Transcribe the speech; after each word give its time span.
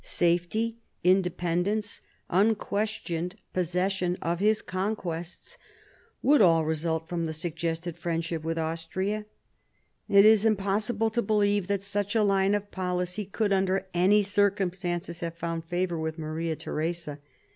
Safety, 0.03 0.79
independence, 1.03 2.01
unquestioned 2.27 3.35
possession 3.53 4.17
of 4.19 4.39
his 4.39 4.63
conquests 4.63 5.59
would 6.23 6.41
all 6.41 6.65
result 6.65 7.07
from 7.07 7.27
the 7.27 7.33
suggested 7.33 7.99
friendship 7.99 8.43
with 8.43 8.57
Austria. 8.57 9.25
It 10.09 10.25
is 10.25 10.43
impossible 10.43 11.11
to 11.11 11.21
believe 11.21 11.67
that 11.67 11.83
such 11.83 12.15
a 12.15 12.23
line 12.23 12.55
of 12.55 12.71
policy 12.71 13.25
could, 13.25 13.53
under 13.53 13.85
any 13.93 14.23
circumstances, 14.23 15.19
have 15.19 15.37
found 15.37 15.65
favour 15.65 15.99
with 15.99 16.17
Maria 16.17 16.55
Theresa. 16.55 17.19